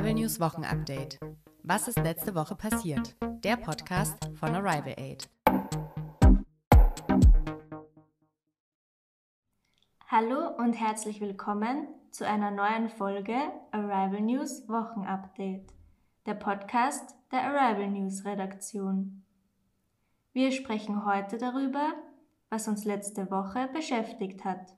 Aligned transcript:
Arrival 0.00 0.14
News 0.14 0.40
Wochenupdate. 0.40 1.18
Was 1.62 1.86
ist 1.86 1.98
letzte 1.98 2.34
Woche 2.34 2.54
passiert? 2.54 3.14
Der 3.44 3.58
Podcast 3.58 4.16
von 4.32 4.54
Arrival 4.54 4.94
Aid. 4.96 5.28
Hallo 10.06 10.56
und 10.56 10.72
herzlich 10.72 11.20
willkommen 11.20 11.86
zu 12.12 12.26
einer 12.26 12.50
neuen 12.50 12.88
Folge 12.88 13.36
Arrival 13.72 14.22
News 14.22 14.66
Wochenupdate, 14.70 15.70
der 16.24 16.34
Podcast 16.34 17.14
der 17.30 17.42
Arrival 17.42 17.90
News 17.90 18.24
Redaktion. 18.24 19.22
Wir 20.32 20.50
sprechen 20.52 21.04
heute 21.04 21.36
darüber, 21.36 21.92
was 22.48 22.68
uns 22.68 22.86
letzte 22.86 23.30
Woche 23.30 23.68
beschäftigt 23.74 24.46
hat. 24.46 24.74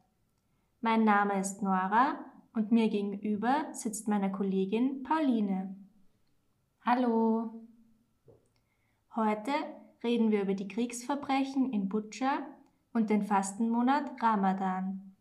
Mein 0.81 1.05
Name 1.05 1.39
ist 1.39 1.63
Nora 1.63 2.32
und 2.55 2.71
mir 2.71 2.89
gegenüber 2.89 3.67
sitzt 3.73 4.09
meine 4.09 4.31
Kollegin 4.31 5.03
Pauline. 5.03 5.75
Hallo. 6.85 7.67
Heute 9.15 9.53
reden 10.03 10.31
wir 10.31 10.43
über 10.43 10.55
die 10.55 10.69
Kriegsverbrechen 10.69 11.73
in 11.73 11.89
Butscha 11.89 12.39
und 12.93 13.11
den 13.11 13.23
Fastenmonat 13.23 14.23
Ramadan. 14.23 15.15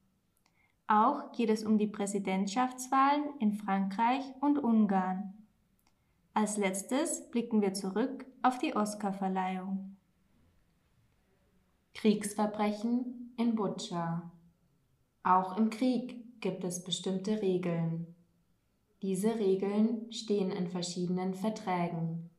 Auch 0.87 1.31
geht 1.31 1.49
es 1.49 1.63
um 1.63 1.77
die 1.77 1.87
Präsidentschaftswahlen 1.87 3.23
in 3.39 3.53
Frankreich 3.53 4.25
und 4.41 4.59
Ungarn. 4.59 5.33
Als 6.33 6.57
letztes 6.57 7.29
blicken 7.29 7.61
wir 7.61 7.73
zurück 7.73 8.25
auf 8.41 8.57
die 8.57 8.75
Oscarverleihung. 8.75 9.95
Kriegsverbrechen 11.93 13.33
in 13.37 13.55
Butscha. 13.55 14.31
Auch 15.23 15.57
im 15.57 15.69
Krieg 15.69 16.21
gibt 16.41 16.63
es 16.63 16.83
bestimmte 16.83 17.41
Regeln. 17.41 18.15
Diese 19.01 19.39
Regeln 19.39 20.11
stehen 20.11 20.51
in 20.51 20.67
verschiedenen 20.67 21.33
Verträgen. 21.33 22.29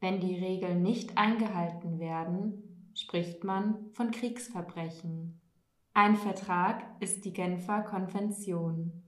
Wenn 0.00 0.20
die 0.20 0.36
Regeln 0.36 0.82
nicht 0.82 1.16
eingehalten 1.18 1.98
werden, 1.98 2.90
spricht 2.94 3.44
man 3.44 3.90
von 3.92 4.10
Kriegsverbrechen. 4.10 5.40
Ein 5.92 6.16
Vertrag 6.16 6.84
ist 7.00 7.24
die 7.24 7.32
Genfer 7.32 7.82
Konvention. 7.82 9.04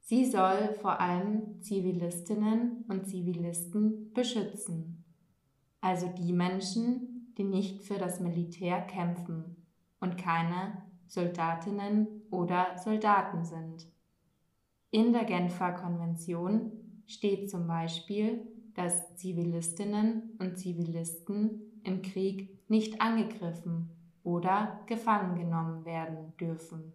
Sie 0.00 0.24
soll 0.24 0.74
vor 0.80 1.00
allem 1.00 1.60
Zivilistinnen 1.60 2.84
und 2.88 3.06
Zivilisten 3.06 4.12
beschützen, 4.12 5.04
also 5.80 6.08
die 6.08 6.32
Menschen, 6.32 7.32
die 7.38 7.44
nicht 7.44 7.82
für 7.82 7.98
das 7.98 8.18
Militär 8.18 8.80
kämpfen 8.82 9.56
und 10.00 10.18
keine 10.18 10.82
Soldatinnen 11.06 12.21
oder 12.32 12.76
Soldaten 12.78 13.44
sind. 13.44 13.86
In 14.90 15.12
der 15.12 15.24
Genfer 15.24 15.72
Konvention 15.72 16.72
steht 17.06 17.50
zum 17.50 17.66
Beispiel, 17.66 18.46
dass 18.74 19.14
Zivilistinnen 19.16 20.36
und 20.38 20.58
Zivilisten 20.58 21.60
im 21.84 22.02
Krieg 22.02 22.58
nicht 22.68 23.00
angegriffen 23.00 23.90
oder 24.24 24.80
gefangen 24.86 25.36
genommen 25.36 25.84
werden 25.84 26.32
dürfen. 26.40 26.92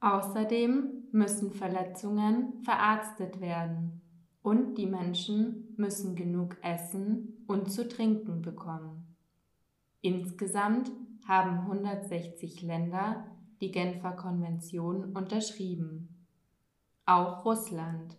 Außerdem 0.00 1.08
müssen 1.12 1.52
Verletzungen 1.52 2.62
verarztet 2.62 3.40
werden 3.40 4.00
und 4.42 4.76
die 4.76 4.86
Menschen 4.86 5.74
müssen 5.76 6.14
genug 6.14 6.56
Essen 6.62 7.44
und 7.46 7.70
zu 7.70 7.88
trinken 7.88 8.42
bekommen. 8.42 9.14
Insgesamt 10.00 10.90
haben 11.26 11.58
160 11.60 12.62
Länder 12.62 13.29
die 13.60 13.70
Genfer 13.70 14.12
Konvention 14.12 15.16
unterschrieben. 15.16 16.08
Auch 17.04 17.44
Russland. 17.44 18.16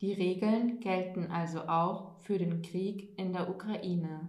Die 0.00 0.12
Regeln 0.12 0.80
gelten 0.80 1.30
also 1.30 1.60
auch 1.62 2.18
für 2.20 2.38
den 2.38 2.62
Krieg 2.62 3.18
in 3.18 3.32
der 3.32 3.48
Ukraine. 3.50 4.28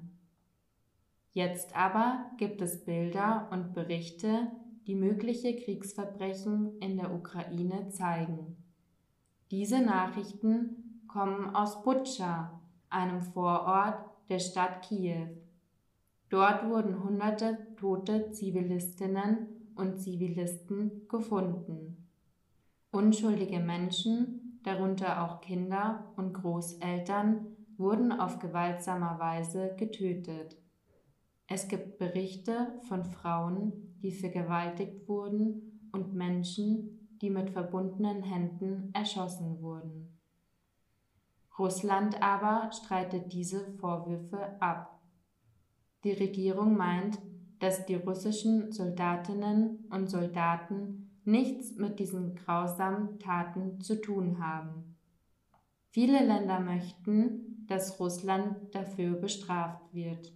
Jetzt 1.34 1.76
aber 1.76 2.30
gibt 2.38 2.62
es 2.62 2.84
Bilder 2.84 3.48
und 3.52 3.74
Berichte, 3.74 4.52
die 4.88 4.96
mögliche 4.96 5.56
Kriegsverbrechen 5.56 6.78
in 6.80 6.98
der 6.98 7.14
Ukraine 7.14 7.90
zeigen. 7.90 8.58
Diese 9.50 9.82
Nachrichten 9.82 11.02
kommen 11.08 11.56
aus 11.56 11.84
Butscha, 11.84 12.60
einem 12.90 13.22
Vorort 13.22 14.06
der 14.30 14.40
Stadt 14.40 14.82
Kiew. 14.82 15.28
Dort 16.30 16.68
wurden 16.68 17.04
hunderte 17.04 17.58
tote 17.76 18.32
Zivilistinnen 18.32 19.51
und 19.76 20.00
Zivilisten 20.00 21.08
gefunden. 21.08 22.08
Unschuldige 22.92 23.60
Menschen, 23.60 24.60
darunter 24.64 25.24
auch 25.24 25.42
Kinder 25.42 26.12
und 26.18 26.34
Großeltern, 26.34 27.48
wurden 27.78 28.12
auf 28.12 28.40
gewaltsamer 28.40 29.18
Weise 29.20 29.76
getötet. 29.78 30.58
Es 31.48 31.68
gibt 31.68 31.98
Berichte 31.98 32.80
von 32.88 33.04
Frauen, 33.04 33.98
die 34.02 34.12
vergewaltigt 34.12 35.08
wurden 35.08 35.90
und 35.92 36.14
Menschen, 36.14 37.18
die 37.22 37.30
mit 37.30 37.50
verbundenen 37.50 38.24
Händen 38.24 38.92
erschossen 38.94 39.62
wurden. 39.62 40.18
Russland 41.60 42.22
aber 42.22 42.72
streitet 42.72 43.34
diese 43.34 43.66
Vorwürfe 43.78 44.62
ab. 44.62 45.00
Die 46.04 46.14
Regierung 46.14 46.76
meint, 46.76 47.20
dass 47.62 47.86
die 47.86 47.94
russischen 47.94 48.72
Soldatinnen 48.72 49.86
und 49.92 50.10
Soldaten 50.10 51.12
nichts 51.26 51.76
mit 51.76 52.00
diesen 52.00 52.34
grausamen 52.34 53.20
Taten 53.20 53.80
zu 53.80 54.02
tun 54.02 54.44
haben. 54.44 54.98
Viele 55.92 56.26
Länder 56.26 56.60
möchten, 56.60 57.68
dass 57.68 58.00
Russland 58.00 58.74
dafür 58.74 59.14
bestraft 59.14 59.94
wird. 59.94 60.34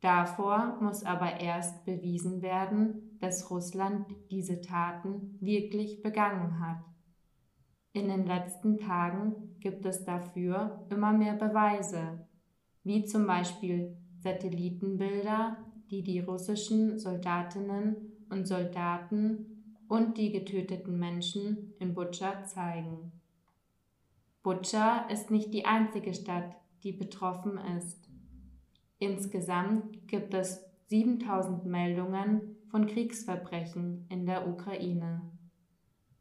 Davor 0.00 0.78
muss 0.80 1.04
aber 1.04 1.40
erst 1.40 1.84
bewiesen 1.84 2.40
werden, 2.40 3.18
dass 3.20 3.50
Russland 3.50 4.06
diese 4.30 4.62
Taten 4.62 5.36
wirklich 5.40 6.00
begangen 6.02 6.58
hat. 6.58 6.82
In 7.92 8.08
den 8.08 8.24
letzten 8.26 8.78
Tagen 8.78 9.58
gibt 9.60 9.84
es 9.84 10.04
dafür 10.04 10.86
immer 10.88 11.12
mehr 11.12 11.34
Beweise, 11.34 12.26
wie 12.82 13.04
zum 13.04 13.26
Beispiel 13.26 13.94
Satellitenbilder, 14.20 15.58
die 15.90 16.02
die 16.02 16.20
russischen 16.20 16.98
Soldatinnen 16.98 17.96
und 18.30 18.46
Soldaten 18.46 19.54
und 19.88 20.18
die 20.18 20.32
getöteten 20.32 20.98
Menschen 20.98 21.74
in 21.78 21.94
Butscha 21.94 22.44
zeigen. 22.44 23.12
Butscha 24.42 25.06
ist 25.08 25.30
nicht 25.30 25.54
die 25.54 25.64
einzige 25.64 26.14
Stadt, 26.14 26.56
die 26.82 26.92
betroffen 26.92 27.58
ist. 27.78 28.08
Insgesamt 28.98 30.06
gibt 30.08 30.34
es 30.34 30.60
7000 30.86 31.64
Meldungen 31.64 32.56
von 32.70 32.86
Kriegsverbrechen 32.86 34.06
in 34.08 34.26
der 34.26 34.48
Ukraine. 34.48 35.22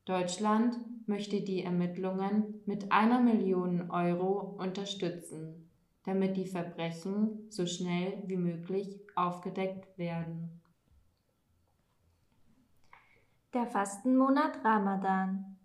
Deutschland 0.06 0.78
möchte 1.06 1.41
die 1.41 1.63
Ermittlungen 1.63 2.62
mit 2.66 2.91
einer 2.91 3.19
Million 3.19 3.90
Euro 3.90 4.56
unterstützen 4.57 5.62
damit 6.06 6.38
die 6.38 6.46
Verbrechen 6.46 7.47
so 7.50 7.66
schnell 7.66 8.22
wie 8.25 8.38
möglich 8.38 9.00
aufgedeckt 9.16 9.97
werden. 9.97 10.62
Der 13.53 13.68
Fastenmonat 13.68 14.63
Ramadan. 14.63 15.58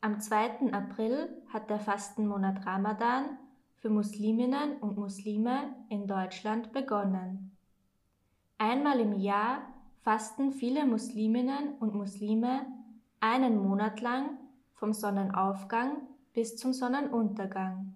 Am 0.00 0.20
2. 0.20 0.72
April 0.72 1.28
hat 1.48 1.70
der 1.70 1.78
Fastenmonat 1.78 2.66
Ramadan 2.66 3.38
für 3.76 3.88
Musliminnen 3.88 4.78
und 4.78 4.98
Muslime 4.98 5.74
in 5.88 6.06
Deutschland 6.06 6.72
begonnen. 6.72 7.56
Einmal 8.58 9.00
im 9.00 9.12
Jahr 9.12 9.62
fasten 10.00 10.52
viele 10.52 10.84
Musliminnen 10.84 11.78
und 11.78 11.94
Muslime 11.94 12.66
einen 13.20 13.56
Monat 13.56 14.00
lang 14.00 14.38
vom 14.74 14.92
Sonnenaufgang 14.92 15.98
bis 16.34 16.56
zum 16.56 16.72
Sonnenuntergang. 16.72 17.94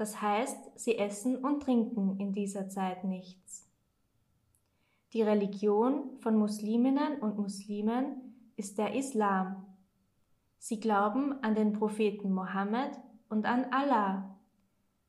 Das 0.00 0.22
heißt, 0.22 0.80
sie 0.80 0.96
essen 0.96 1.36
und 1.44 1.62
trinken 1.62 2.18
in 2.18 2.32
dieser 2.32 2.70
Zeit 2.70 3.04
nichts. 3.04 3.70
Die 5.12 5.20
Religion 5.20 6.18
von 6.20 6.38
Musliminnen 6.38 7.18
und 7.20 7.36
Muslimen 7.36 8.34
ist 8.56 8.78
der 8.78 8.94
Islam. 8.94 9.66
Sie 10.56 10.80
glauben 10.80 11.44
an 11.44 11.54
den 11.54 11.74
Propheten 11.74 12.32
Mohammed 12.32 12.98
und 13.28 13.44
an 13.44 13.66
Allah. 13.72 14.38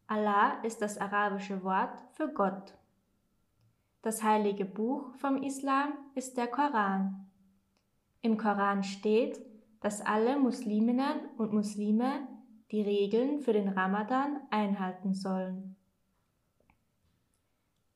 Allah 0.07 0.61
ist 0.63 0.81
das 0.81 0.97
arabische 0.97 1.63
Wort 1.63 1.97
für 2.11 2.27
Gott. 2.27 2.77
Das 4.01 4.21
heilige 4.21 4.65
Buch 4.65 5.15
vom 5.15 5.41
Islam 5.41 5.93
ist 6.15 6.35
der 6.35 6.47
Koran. 6.47 7.31
Im 8.19 8.37
Koran 8.37 8.83
steht, 8.83 9.39
dass 9.79 10.01
alle 10.01 10.37
Musliminnen 10.37 11.29
und 11.37 11.53
Muslime 11.53 12.27
die 12.71 12.81
Regeln 12.81 13.41
für 13.41 13.53
den 13.53 13.69
Ramadan 13.69 14.39
einhalten 14.49 15.13
sollen. 15.13 15.75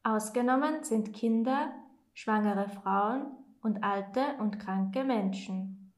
Ausgenommen 0.04 0.84
sind 0.84 1.14
Kinder, 1.14 1.74
schwangere 2.14 2.70
Frauen 2.70 3.26
und 3.62 3.84
alte 3.84 4.22
und 4.40 4.60
kranke 4.60 5.04
Menschen. 5.04 5.92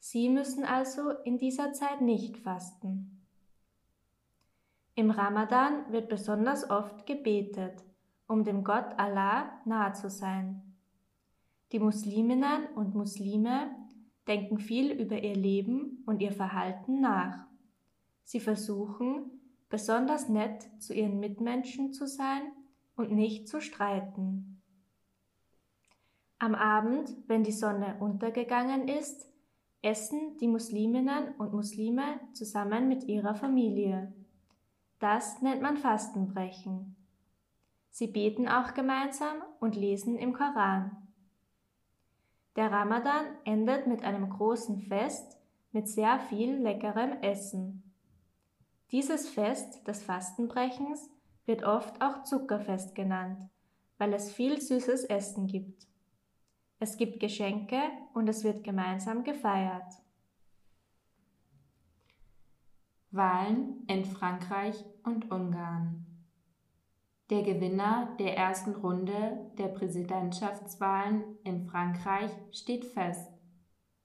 Sie 0.00 0.28
müssen 0.28 0.64
also 0.64 1.10
in 1.24 1.38
dieser 1.38 1.72
Zeit 1.72 2.00
nicht 2.00 2.36
fasten. 2.38 3.22
Im 4.96 5.10
Ramadan 5.10 5.90
wird 5.92 6.08
besonders 6.08 6.68
oft 6.68 7.06
gebetet, 7.06 7.84
um 8.26 8.44
dem 8.44 8.64
Gott 8.64 8.86
Allah 8.96 9.50
nahe 9.64 9.92
zu 9.92 10.10
sein. 10.10 10.62
Die 11.72 11.78
Musliminnen 11.78 12.66
und 12.74 12.94
Muslime 12.94 13.70
denken 14.26 14.58
viel 14.58 14.92
über 14.92 15.22
ihr 15.22 15.34
Leben 15.34 16.02
und 16.06 16.22
ihr 16.22 16.32
Verhalten 16.32 17.00
nach. 17.00 17.46
Sie 18.24 18.40
versuchen, 18.40 19.30
besonders 19.68 20.28
nett 20.28 20.68
zu 20.82 20.94
ihren 20.94 21.20
Mitmenschen 21.20 21.92
zu 21.92 22.06
sein 22.06 22.42
und 22.96 23.12
nicht 23.12 23.48
zu 23.48 23.60
streiten. 23.60 24.62
Am 26.38 26.54
Abend, 26.54 27.16
wenn 27.26 27.44
die 27.44 27.52
Sonne 27.52 27.96
untergegangen 28.00 28.88
ist, 28.88 29.28
essen 29.82 30.36
die 30.38 30.48
Musliminnen 30.48 31.34
und 31.36 31.52
Muslime 31.52 32.20
zusammen 32.32 32.88
mit 32.88 33.04
ihrer 33.04 33.34
Familie. 33.34 34.12
Das 34.98 35.42
nennt 35.42 35.62
man 35.62 35.76
Fastenbrechen. 35.76 36.96
Sie 37.90 38.08
beten 38.08 38.48
auch 38.48 38.74
gemeinsam 38.74 39.36
und 39.60 39.76
lesen 39.76 40.16
im 40.16 40.32
Koran. 40.32 40.96
Der 42.56 42.70
Ramadan 42.70 43.26
endet 43.44 43.86
mit 43.86 44.02
einem 44.02 44.30
großen 44.30 44.80
Fest 44.80 45.38
mit 45.72 45.88
sehr 45.88 46.18
viel 46.18 46.56
leckerem 46.56 47.20
Essen. 47.22 47.93
Dieses 48.90 49.28
Fest 49.28 49.86
des 49.88 50.02
Fastenbrechens 50.02 51.10
wird 51.46 51.64
oft 51.64 52.00
auch 52.02 52.22
Zuckerfest 52.24 52.94
genannt, 52.94 53.48
weil 53.98 54.12
es 54.12 54.32
viel 54.32 54.60
süßes 54.60 55.04
Essen 55.04 55.46
gibt. 55.46 55.86
Es 56.78 56.96
gibt 56.96 57.20
Geschenke 57.20 57.80
und 58.12 58.28
es 58.28 58.44
wird 58.44 58.64
gemeinsam 58.64 59.24
gefeiert. 59.24 59.92
Wahlen 63.10 63.84
in 63.86 64.04
Frankreich 64.04 64.84
und 65.04 65.30
Ungarn. 65.30 66.04
Der 67.30 67.42
Gewinner 67.42 68.14
der 68.18 68.36
ersten 68.36 68.74
Runde 68.74 69.50
der 69.56 69.68
Präsidentschaftswahlen 69.68 71.38
in 71.42 71.66
Frankreich 71.66 72.30
steht 72.50 72.84
fest. 72.84 73.32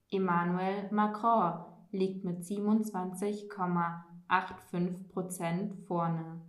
Emmanuel 0.09 0.89
Macron 0.91 1.65
liegt 1.91 2.23
mit 2.23 2.45
27,85 4.29 5.09
Prozent 5.09 5.75
vorne. 5.87 6.41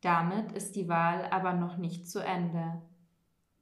Damit 0.00 0.52
ist 0.52 0.76
die 0.76 0.88
Wahl 0.88 1.26
aber 1.30 1.52
noch 1.52 1.76
nicht 1.76 2.08
zu 2.08 2.24
Ende. 2.24 2.80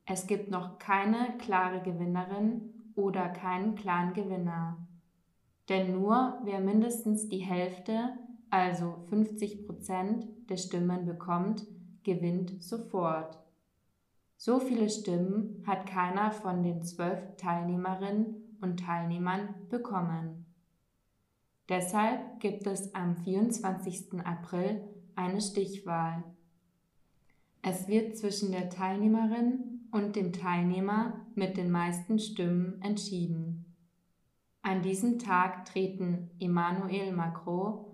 Es 0.06 0.26
gibt 0.26 0.50
noch 0.50 0.78
keine 0.78 1.36
klare 1.38 1.80
Gewinnerin 1.82 2.74
oder 2.94 3.28
keinen 3.28 3.74
klaren 3.74 4.12
Gewinner. 4.12 4.78
Denn 5.68 5.92
nur 5.92 6.38
wer 6.44 6.60
mindestens 6.60 7.28
die 7.28 7.38
Hälfte, 7.38 8.14
also 8.50 8.96
50 9.08 9.66
Prozent 9.66 10.26
der 10.48 10.56
Stimmen 10.56 11.04
bekommt, 11.06 11.66
gewinnt 12.02 12.62
sofort. 12.62 13.38
So 14.36 14.58
viele 14.58 14.88
Stimmen 14.88 15.62
hat 15.66 15.86
keiner 15.86 16.32
von 16.32 16.62
den 16.62 16.82
zwölf 16.82 17.36
Teilnehmerinnen 17.36 18.56
und 18.60 18.80
Teilnehmern 18.80 19.54
bekommen. 19.68 20.46
Deshalb 21.70 22.40
gibt 22.40 22.66
es 22.66 22.94
am 22.96 23.16
24. 23.16 24.20
April 24.24 24.82
eine 25.14 25.40
Stichwahl. 25.40 26.24
Es 27.62 27.86
wird 27.86 28.18
zwischen 28.18 28.50
der 28.50 28.70
Teilnehmerin 28.70 29.86
und 29.92 30.16
dem 30.16 30.32
Teilnehmer 30.32 31.24
mit 31.36 31.56
den 31.56 31.70
meisten 31.70 32.18
Stimmen 32.18 32.82
entschieden. 32.82 33.76
An 34.62 34.82
diesem 34.82 35.20
Tag 35.20 35.64
treten 35.64 36.32
Emmanuel 36.40 37.12
Macron 37.12 37.84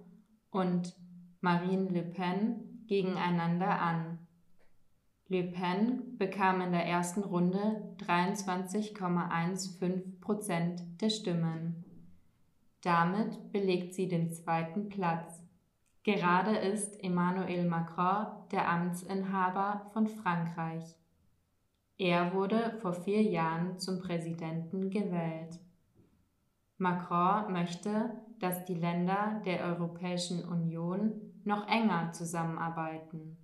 und 0.51 0.97
Marine 1.43 1.91
Le 1.91 2.03
Pen 2.03 2.83
gegeneinander 2.87 3.79
an. 3.79 4.21
Le 5.29 5.43
Pen 5.43 6.17
bekam 6.17 6.63
in 6.63 6.73
der 6.73 6.87
ersten 6.87 7.25
Runde 7.25 7.95
23,15 7.99 10.19
Prozent 10.21 10.83
der 11.03 11.11
Stimmen. 11.11 11.86
Damit 12.87 13.51
belegt 13.51 13.95
sie 13.95 14.07
den 14.07 14.31
zweiten 14.31 14.89
Platz. 14.89 15.43
Gerade 16.05 16.55
ist 16.57 17.03
Emmanuel 17.03 17.69
Macron 17.69 18.29
der 18.53 18.71
Amtsinhaber 18.71 19.91
von 19.93 20.07
Frankreich. 20.07 20.95
Er 21.99 22.33
wurde 22.33 22.79
vor 22.81 22.93
vier 22.93 23.23
Jahren 23.23 23.81
zum 23.81 23.99
Präsidenten 23.99 24.89
gewählt. 24.91 25.59
Macron 26.79 27.53
möchte, 27.53 28.13
dass 28.39 28.65
die 28.67 28.75
Länder 28.75 29.43
der 29.45 29.65
Europäischen 29.65 30.45
Union 30.45 31.43
noch 31.43 31.67
enger 31.67 32.13
zusammenarbeiten. 32.13 33.37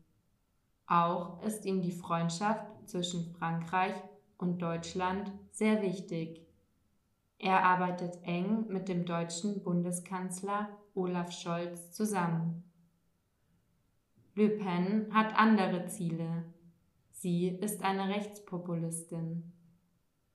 Auch 0.86 1.42
ist 1.42 1.64
ihm 1.64 1.82
die 1.82 1.90
Freundschaft 1.90 2.64
zwischen 2.86 3.34
Frankreich 3.34 3.94
und 4.38 4.62
Deutschland 4.62 5.32
sehr 5.50 5.82
wichtig. 5.82 6.46
Er 7.42 7.64
arbeitet 7.64 8.20
eng 8.22 8.68
mit 8.68 8.88
dem 8.88 9.04
deutschen 9.04 9.64
Bundeskanzler 9.64 10.68
Olaf 10.94 11.32
Scholz 11.32 11.90
zusammen. 11.90 12.62
Le 14.36 14.48
Pen 14.48 15.12
hat 15.12 15.36
andere 15.36 15.86
Ziele. 15.86 16.44
Sie 17.10 17.48
ist 17.48 17.82
eine 17.82 18.14
Rechtspopulistin. 18.14 19.52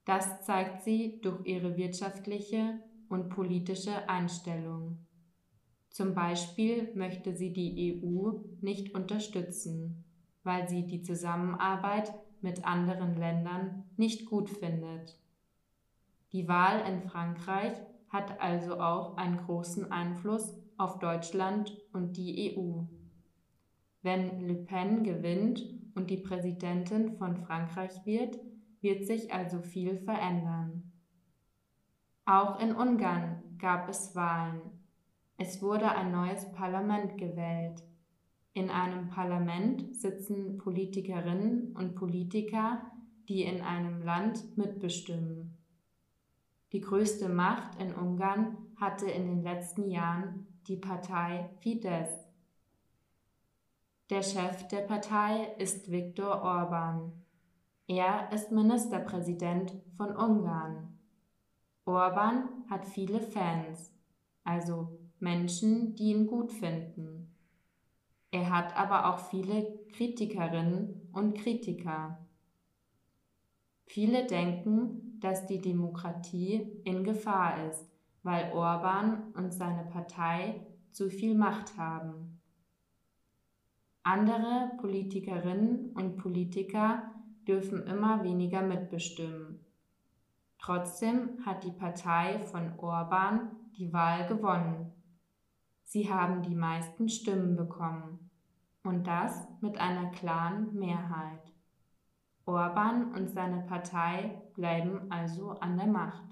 Das 0.04 0.44
zeigt 0.46 0.84
sie 0.84 1.22
durch 1.22 1.46
ihre 1.46 1.78
wirtschaftliche 1.78 2.82
und 3.08 3.30
politische 3.30 4.10
Einstellung. 4.10 4.98
Zum 5.90 6.14
Beispiel 6.14 6.94
möchte 6.94 7.34
sie 7.34 7.54
die 7.54 8.04
EU 8.04 8.34
nicht 8.60 8.94
unterstützen, 8.94 10.04
weil 10.44 10.68
sie 10.68 10.86
die 10.86 11.04
Zusammenarbeit 11.04 12.14
mit 12.42 12.66
anderen 12.66 13.16
Ländern 13.16 13.86
nicht 13.96 14.26
gut 14.26 14.50
findet. 14.50 15.18
Die 16.34 16.48
Wahl 16.48 16.82
in 16.88 17.02
Frankreich 17.02 17.74
hat 18.10 18.42
also 18.42 18.80
auch 18.80 19.18
einen 19.18 19.38
großen 19.38 19.92
Einfluss 19.92 20.56
auf 20.78 21.00
Deutschland 21.00 21.76
und 21.94 22.18
die 22.18 22.56
EU. 22.56 22.84
Wenn 24.02 24.48
Le 24.48 24.56
Pen 24.56 25.04
gewinnt 25.04 25.64
und 25.96 26.10
die 26.10 26.18
Präsidentin 26.18 27.18
von 27.18 27.38
Frankreich 27.38 28.06
wird, 28.06 28.38
wird 28.82 29.06
sich 29.06 29.34
also 29.34 29.62
viel 29.62 29.98
verändern. 29.98 30.92
Auch 32.26 32.60
in 32.60 32.76
Ungarn 32.76 33.42
gab 33.58 33.90
es 33.90 34.16
Wahlen. 34.16 34.62
Es 35.38 35.62
wurde 35.62 35.90
ein 35.92 36.12
neues 36.12 36.52
Parlament 36.52 37.18
gewählt. 37.18 37.84
In 38.54 38.70
einem 38.70 39.10
Parlament 39.10 39.96
sitzen 39.96 40.58
Politikerinnen 40.58 41.76
und 41.76 41.96
Politiker, 41.96 42.92
die 43.30 43.44
in 43.44 43.62
einem 43.62 44.02
Land 44.04 44.58
mitbestimmen. 44.58 45.57
Die 46.74 46.82
größte 46.82 47.30
Macht 47.30 47.80
in 47.80 47.94
Ungarn 47.94 48.58
hatte 48.76 49.10
in 49.10 49.26
den 49.26 49.42
letzten 49.42 49.90
Jahren 49.90 50.48
die 50.68 50.76
Partei 50.76 51.50
Fidesz. 51.60 52.28
Der 54.10 54.22
Chef 54.22 54.68
der 54.68 54.82
Partei 54.82 55.54
ist 55.58 55.90
Viktor 55.92 56.42
Orban. 56.42 57.12
Er 57.88 58.32
ist 58.34 58.52
Ministerpräsident 58.52 59.74
von 59.96 60.16
Ungarn. 60.16 60.98
Orban 61.86 62.50
hat 62.70 62.86
viele 62.86 63.22
Fans, 63.22 63.94
also 64.44 65.00
Menschen, 65.20 65.96
die 65.96 66.12
ihn 66.12 66.28
gut 66.28 66.52
finden. 66.52 67.34
Er 68.32 68.50
hat 68.50 68.76
aber 68.76 69.14
auch 69.14 69.20
viele 69.20 69.80
Kritikerinnen 69.94 71.10
und 71.14 71.38
Kritiker. 71.38 72.28
Viele 73.86 74.28
denken, 74.28 75.07
dass 75.20 75.48
die 75.48 75.60
Demokratie 75.60 76.82
in 76.84 77.04
Gefahr 77.04 77.68
ist, 77.70 77.90
weil 78.24 78.52
Orban 78.54 79.34
und 79.34 79.54
seine 79.54 79.84
Partei 79.86 80.66
zu 80.92 81.10
viel 81.10 81.36
Macht 81.36 81.78
haben. 81.78 82.40
Andere 84.04 84.72
Politikerinnen 84.80 85.92
und 85.94 86.18
Politiker 86.18 87.12
dürfen 87.48 87.86
immer 87.88 88.24
weniger 88.24 88.62
mitbestimmen. 88.62 89.60
Trotzdem 90.60 91.46
hat 91.46 91.64
die 91.64 91.72
Partei 91.72 92.40
von 92.46 92.78
Orban 92.80 93.52
die 93.78 93.92
Wahl 93.94 94.28
gewonnen. 94.28 94.92
Sie 95.84 96.12
haben 96.12 96.42
die 96.42 96.56
meisten 96.56 97.10
Stimmen 97.10 97.56
bekommen 97.56 98.30
und 98.84 99.06
das 99.08 99.48
mit 99.62 99.78
einer 99.78 100.12
klaren 100.12 100.74
Mehrheit. 100.74 101.54
Orban 102.58 103.14
und 103.14 103.30
seine 103.30 103.62
Partei 103.62 104.42
bleiben 104.56 105.12
also 105.12 105.52
an 105.52 105.78
der 105.78 105.88
Macht. 105.88 106.24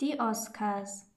Die 0.00 0.18
Oscars 0.18 1.12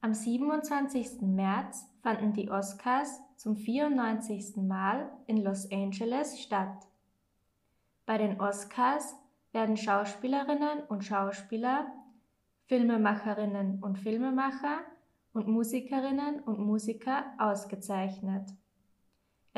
am 0.00 0.14
27. 0.14 1.22
März 1.22 1.84
fanden 2.02 2.32
die 2.32 2.50
Oscars 2.50 3.20
zum 3.36 3.56
94. 3.56 4.56
Mal 4.56 5.10
in 5.26 5.38
Los 5.38 5.70
Angeles 5.72 6.40
statt. 6.40 6.86
Bei 8.06 8.16
den 8.16 8.40
Oscars 8.40 9.16
werden 9.52 9.76
Schauspielerinnen 9.76 10.84
und 10.88 11.04
Schauspieler, 11.04 11.86
Filmemacherinnen 12.66 13.82
und 13.82 13.98
Filmemacher 13.98 14.78
und 15.32 15.48
Musikerinnen 15.48 16.40
und 16.40 16.60
Musiker 16.60 17.24
ausgezeichnet. 17.38 18.48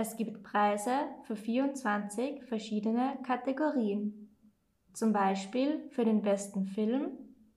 Es 0.03 0.17
gibt 0.17 0.43
Preise 0.43 0.93
für 1.25 1.37
24 1.37 2.45
verschiedene 2.45 3.19
Kategorien, 3.23 4.35
zum 4.95 5.13
Beispiel 5.13 5.91
für 5.91 6.07
den 6.07 6.23
besten 6.23 6.65
Film, 6.65 7.11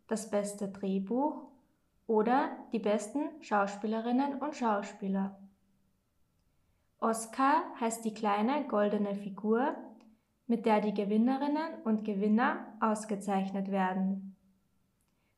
das 0.07 0.29
beste 0.29 0.67
Drehbuch 0.67 1.47
oder 2.05 2.49
die 2.73 2.79
besten 2.79 3.29
Schauspielerinnen 3.39 4.41
und 4.41 4.57
Schauspieler. 4.57 5.39
Oscar 6.99 7.63
heißt 7.79 8.03
die 8.03 8.13
kleine 8.13 8.67
goldene 8.67 9.15
Figur, 9.15 9.77
mit 10.45 10.65
der 10.65 10.81
die 10.81 10.93
Gewinnerinnen 10.93 11.81
und 11.85 12.03
Gewinner 12.03 12.75
ausgezeichnet 12.81 13.71
werden. 13.71 14.35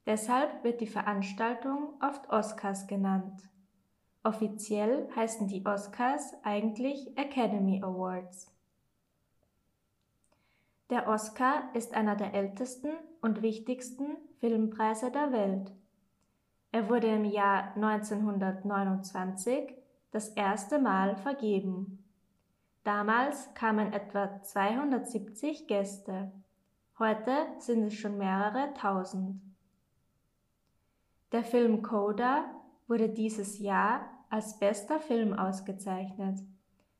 Deshalb 0.07 0.63
wird 0.63 0.81
die 0.81 0.87
Veranstaltung 0.87 2.01
oft 2.01 2.31
Oscars 2.31 2.87
genannt. 2.87 3.43
Offiziell 4.25 5.07
heißen 5.15 5.47
die 5.47 5.65
Oscars 5.67 6.33
eigentlich 6.41 7.15
Academy 7.15 7.83
Awards. 7.83 8.51
Der 10.89 11.07
Oscar 11.07 11.69
ist 11.75 11.93
einer 11.93 12.15
der 12.15 12.33
ältesten 12.33 12.89
und 13.21 13.43
wichtigsten 13.43 14.17
Filmpreise 14.39 15.11
der 15.11 15.31
Welt. 15.31 15.71
Er 16.71 16.89
wurde 16.89 17.05
im 17.05 17.25
Jahr 17.25 17.75
1929 17.75 19.75
das 20.09 20.29
erste 20.29 20.79
Mal 20.79 21.17
vergeben. 21.17 22.03
Damals 22.83 23.53
kamen 23.53 23.93
etwa 23.93 24.41
270 24.41 25.67
Gäste. 25.67 26.31
Heute 26.97 27.31
sind 27.59 27.83
es 27.83 27.93
schon 27.93 28.17
mehrere 28.17 28.73
tausend. 28.73 29.39
Der 31.31 31.43
Film 31.43 31.83
Coda 31.83 32.45
wurde 32.87 33.09
dieses 33.09 33.59
Jahr 33.59 34.14
als 34.35 34.59
bester 34.59 34.99
Film 34.99 35.31
ausgezeichnet 35.31 36.41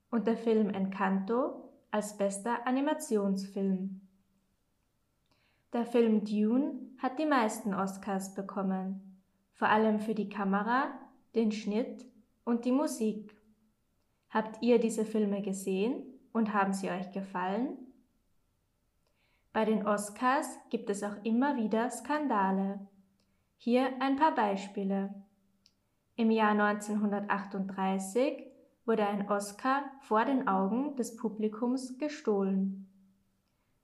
und 0.09 0.25
der 0.25 0.37
Film 0.37 0.69
Encanto 0.69 1.69
als 1.91 2.15
bester 2.15 2.65
Animationsfilm. 2.65 3.99
Der 5.73 5.85
Film 5.85 6.23
Dune 6.23 6.79
hat 6.97 7.19
die 7.19 7.25
meisten 7.25 7.73
Oscars 7.73 8.35
bekommen, 8.35 9.21
vor 9.51 9.67
allem 9.67 9.99
für 9.99 10.15
die 10.15 10.29
Kamera, 10.29 10.97
den 11.35 11.51
Schnitt 11.51 12.05
und 12.45 12.63
die 12.63 12.71
Musik. 12.71 13.35
Habt 14.29 14.63
ihr 14.63 14.79
diese 14.79 15.03
Filme 15.03 15.41
gesehen 15.41 16.05
und 16.31 16.53
haben 16.53 16.71
sie 16.71 16.89
euch 16.89 17.11
gefallen? 17.11 17.77
Bei 19.51 19.65
den 19.65 19.85
Oscars 19.85 20.47
gibt 20.69 20.89
es 20.89 21.03
auch 21.03 21.21
immer 21.25 21.57
wieder 21.57 21.89
Skandale. 21.89 22.87
Hier 23.57 23.89
ein 23.99 24.15
paar 24.15 24.33
Beispiele. 24.33 25.24
Im 26.17 26.31
Jahr 26.31 26.51
1938 26.51 28.45
wurde 28.85 29.05
ein 29.05 29.29
Oscar 29.29 29.83
vor 29.99 30.23
den 30.23 30.47
Augen 30.47 30.95
des 30.95 31.17
Publikums 31.17 31.97
gestohlen. 31.97 32.89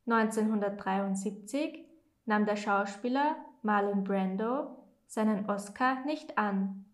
1973 0.07 1.85
nahm 2.25 2.45
der 2.45 2.55
Schauspieler 2.55 3.35
Marlon 3.63 4.05
Brando 4.05 4.77
seinen 5.07 5.49
Oscar 5.49 6.05
nicht 6.05 6.37
an. 6.37 6.85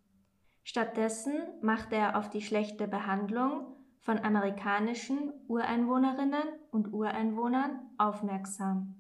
Stattdessen 0.64 1.44
machte 1.62 1.96
er 1.96 2.18
auf 2.18 2.30
die 2.30 2.42
schlechte 2.42 2.88
Behandlung 2.88 3.68
von 4.00 4.18
amerikanischen 4.18 5.32
Ureinwohnerinnen 5.48 6.48
und 6.72 6.92
Ureinwohnern 6.92 7.80
aufmerksam. 8.00 8.96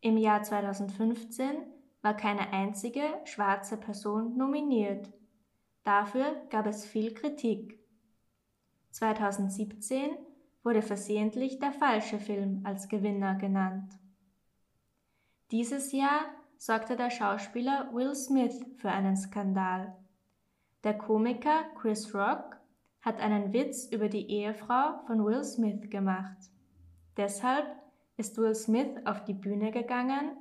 Im 0.00 0.18
Jahr 0.18 0.44
2015 0.44 1.56
war 2.02 2.16
keine 2.16 2.52
einzige 2.52 3.02
schwarze 3.24 3.76
Person 3.76 4.36
nominiert. 4.36 5.12
Dafür 5.84 6.42
gab 6.50 6.66
es 6.66 6.84
viel 6.84 7.14
Kritik. 7.14 7.78
2017 8.90 10.10
wurde 10.62 10.82
versehentlich 10.82 11.58
der 11.58 11.72
falsche 11.72 12.18
Film 12.18 12.62
als 12.64 12.88
Gewinner 12.88 13.36
genannt. 13.36 13.92
Dieses 15.50 15.92
Jahr 15.92 16.24
sorgte 16.58 16.96
der 16.96 17.10
Schauspieler 17.10 17.90
Will 17.92 18.14
Smith 18.14 18.60
für 18.76 18.90
einen 18.90 19.16
Skandal. 19.16 19.96
Der 20.82 20.98
Komiker 20.98 21.64
Chris 21.80 22.14
Rock 22.14 22.56
hat 23.00 23.20
einen 23.20 23.52
Witz 23.52 23.86
über 23.86 24.08
die 24.08 24.28
Ehefrau 24.28 24.98
von 25.06 25.24
Will 25.24 25.44
Smith 25.44 25.88
gemacht. 25.90 26.50
Deshalb 27.16 27.66
ist 28.16 28.36
Will 28.38 28.54
Smith 28.54 28.90
auf 29.04 29.22
die 29.24 29.34
Bühne 29.34 29.70
gegangen 29.70 30.36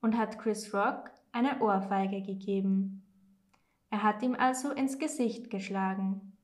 und 0.00 0.16
hat 0.16 0.38
Chris 0.38 0.72
Rock 0.74 1.10
eine 1.32 1.60
Ohrfeige 1.60 2.22
gegeben. 2.22 3.02
Er 3.90 4.02
hat 4.02 4.22
ihm 4.22 4.34
also 4.34 4.70
ins 4.70 4.98
Gesicht 4.98 5.50
geschlagen. 5.50 6.36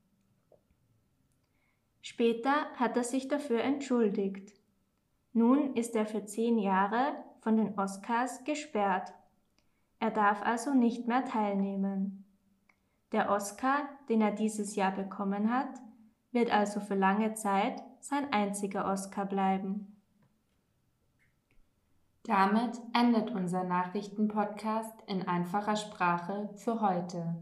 Später 2.01 2.65
hat 2.75 2.97
er 2.97 3.03
sich 3.03 3.27
dafür 3.27 3.61
entschuldigt. 3.61 4.53
Nun 5.31 5.73
ist 5.75 5.95
er 5.95 6.05
für 6.05 6.25
zehn 6.25 6.57
Jahre 6.57 7.15
von 7.41 7.57
den 7.57 7.77
Oscars 7.77 8.43
gesperrt. 8.43 9.13
Er 9.99 10.11
darf 10.11 10.41
also 10.41 10.73
nicht 10.73 11.07
mehr 11.07 11.25
teilnehmen. 11.25 12.25
Der 13.13 13.29
Oscar, 13.29 13.87
den 14.09 14.21
er 14.21 14.31
dieses 14.31 14.75
Jahr 14.75 14.91
bekommen 14.91 15.53
hat, 15.53 15.69
wird 16.31 16.51
also 16.51 16.79
für 16.79 16.95
lange 16.95 17.35
Zeit 17.35 17.81
sein 17.99 18.33
einziger 18.33 18.85
Oscar 18.85 19.25
bleiben. 19.25 19.92
Damit 22.25 22.79
endet 22.93 23.31
unser 23.31 23.65
Nachrichtenpodcast 23.65 24.93
in 25.07 25.27
einfacher 25.27 25.75
Sprache 25.75 26.49
für 26.55 26.79
heute. 26.79 27.35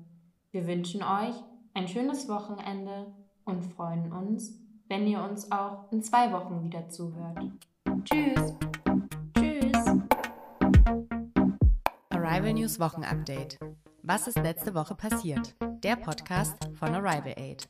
Wir 0.49 0.65
wünschen 0.65 1.03
euch 1.03 1.35
ein 1.75 1.87
schönes 1.87 2.27
Wochenende 2.27 3.13
und 3.45 3.61
freuen 3.61 4.11
uns, 4.11 4.59
wenn 4.87 5.05
ihr 5.05 5.21
uns 5.21 5.51
auch 5.51 5.91
in 5.91 6.01
zwei 6.01 6.31
Wochen 6.33 6.63
wieder 6.63 6.89
zuhört. 6.89 7.37
Tschüss. 8.05 8.55
Tschüss. 9.37 9.85
Arrival 12.09 12.53
News 12.53 12.79
Wochenupdate. 12.79 13.59
Was 14.01 14.27
ist 14.27 14.39
letzte 14.39 14.73
Woche 14.73 14.95
passiert? 14.95 15.55
Der 15.83 15.95
Podcast 15.95 16.57
von 16.73 16.95
Arrival 16.95 17.35
Aid. 17.37 17.69